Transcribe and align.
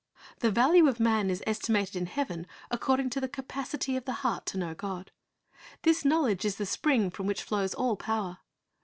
The 0.39 0.49
value 0.49 0.87
of 0.89 0.99
man 0.99 1.29
is 1.29 1.43
estimated 1.45 1.95
in 1.95 2.07
heaven 2.07 2.47
accordine 2.71 3.11
to 3.11 3.19
Talents 3.19 3.19
355 3.19 3.21
the 3.21 3.29
capacity 3.29 3.95
of 3.97 4.05
the 4.05 4.21
heart 4.27 4.47
to 4.47 4.57
know 4.57 4.73
God. 4.73 5.11
This 5.83 6.03
knowledge 6.03 6.43
is 6.43 6.55
the 6.55 6.65
spring 6.65 7.11
from 7.11 7.27
which 7.27 7.43
flows 7.43 7.75
all 7.75 7.95
power. 7.95 8.39